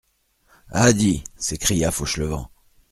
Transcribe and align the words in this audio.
Ah! 0.71 0.93
di…! 0.93 1.23
s'écria 1.37 1.91
Fauchelevent. 1.91 2.49